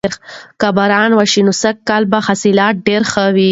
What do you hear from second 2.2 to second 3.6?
حاصلات ډیر ښه وي.